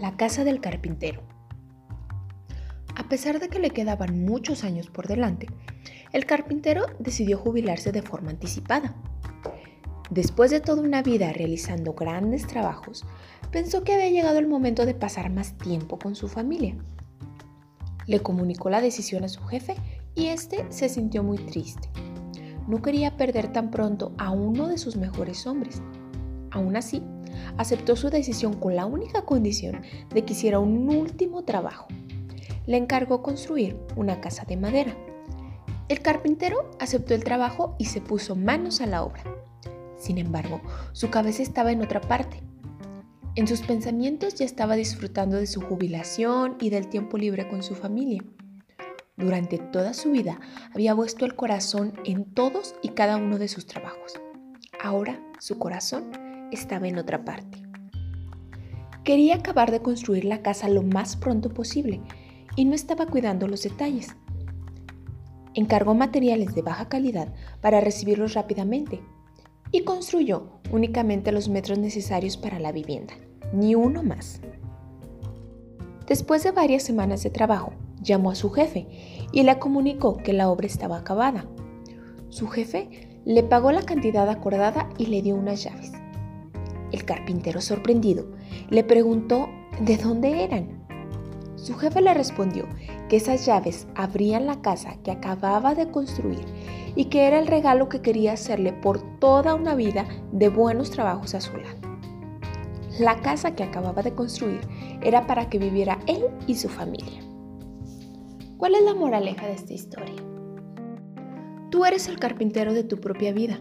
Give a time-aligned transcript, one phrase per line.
[0.00, 1.22] La casa del carpintero.
[2.94, 5.48] A pesar de que le quedaban muchos años por delante,
[6.12, 8.94] el carpintero decidió jubilarse de forma anticipada.
[10.08, 13.06] Después de toda una vida realizando grandes trabajos,
[13.50, 16.76] pensó que había llegado el momento de pasar más tiempo con su familia.
[18.06, 19.74] Le comunicó la decisión a su jefe
[20.14, 21.88] y este se sintió muy triste.
[22.68, 25.82] No quería perder tan pronto a uno de sus mejores hombres.
[26.52, 27.02] Aún así,
[27.56, 31.86] aceptó su decisión con la única condición de que hiciera un último trabajo.
[32.66, 34.96] Le encargó construir una casa de madera.
[35.88, 39.22] El carpintero aceptó el trabajo y se puso manos a la obra.
[39.96, 40.60] Sin embargo,
[40.92, 42.42] su cabeza estaba en otra parte.
[43.34, 47.74] En sus pensamientos ya estaba disfrutando de su jubilación y del tiempo libre con su
[47.74, 48.22] familia.
[49.16, 50.40] Durante toda su vida
[50.72, 54.20] había puesto el corazón en todos y cada uno de sus trabajos.
[54.80, 56.10] Ahora su corazón
[56.50, 57.62] estaba en otra parte.
[59.04, 62.00] Quería acabar de construir la casa lo más pronto posible
[62.56, 64.14] y no estaba cuidando los detalles.
[65.54, 69.00] Encargó materiales de baja calidad para recibirlos rápidamente
[69.72, 73.14] y construyó únicamente los metros necesarios para la vivienda,
[73.52, 74.40] ni uno más.
[76.06, 78.86] Después de varias semanas de trabajo, llamó a su jefe
[79.32, 81.46] y le comunicó que la obra estaba acabada.
[82.30, 85.92] Su jefe le pagó la cantidad acordada y le dio unas llaves.
[87.08, 88.26] Carpintero, sorprendido,
[88.68, 89.48] le preguntó
[89.80, 90.84] de dónde eran.
[91.56, 92.66] Su jefe le respondió
[93.08, 96.44] que esas llaves abrían la casa que acababa de construir
[96.96, 101.34] y que era el regalo que quería hacerle por toda una vida de buenos trabajos
[101.34, 101.78] a su lado.
[103.00, 104.60] La casa que acababa de construir
[105.00, 107.22] era para que viviera él y su familia.
[108.58, 110.22] ¿Cuál es la moraleja de esta historia?
[111.70, 113.58] Tú eres el carpintero de tu propia vida.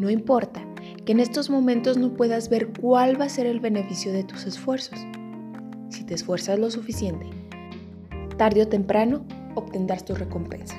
[0.00, 0.64] No importa
[1.04, 4.46] que en estos momentos no puedas ver cuál va a ser el beneficio de tus
[4.46, 4.98] esfuerzos.
[5.88, 7.26] Si te esfuerzas lo suficiente,
[8.36, 9.24] tarde o temprano
[9.54, 10.76] obtendrás tu recompensa.